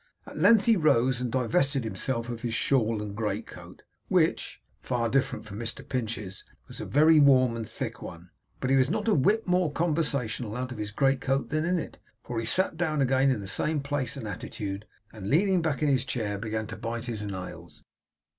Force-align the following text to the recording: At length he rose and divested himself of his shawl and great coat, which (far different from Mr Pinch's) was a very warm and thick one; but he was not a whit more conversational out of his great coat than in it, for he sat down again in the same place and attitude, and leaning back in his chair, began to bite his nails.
At 0.25 0.35
length 0.35 0.65
he 0.65 0.75
rose 0.75 1.21
and 1.21 1.31
divested 1.31 1.83
himself 1.83 2.27
of 2.27 2.41
his 2.41 2.55
shawl 2.55 3.03
and 3.03 3.15
great 3.15 3.45
coat, 3.45 3.83
which 4.07 4.59
(far 4.81 5.09
different 5.09 5.45
from 5.45 5.59
Mr 5.59 5.87
Pinch's) 5.87 6.43
was 6.67 6.81
a 6.81 6.87
very 6.87 7.19
warm 7.19 7.55
and 7.55 7.69
thick 7.69 8.01
one; 8.01 8.31
but 8.59 8.71
he 8.71 8.75
was 8.75 8.89
not 8.89 9.07
a 9.07 9.13
whit 9.13 9.45
more 9.45 9.71
conversational 9.71 10.55
out 10.55 10.71
of 10.71 10.79
his 10.79 10.89
great 10.89 11.21
coat 11.21 11.49
than 11.49 11.65
in 11.65 11.77
it, 11.77 11.99
for 12.23 12.39
he 12.39 12.45
sat 12.45 12.77
down 12.77 12.99
again 12.99 13.29
in 13.29 13.41
the 13.41 13.47
same 13.47 13.79
place 13.79 14.17
and 14.17 14.27
attitude, 14.27 14.87
and 15.13 15.29
leaning 15.29 15.61
back 15.61 15.83
in 15.83 15.87
his 15.87 16.03
chair, 16.03 16.39
began 16.39 16.65
to 16.65 16.75
bite 16.77 17.05
his 17.05 17.21
nails. 17.23 17.83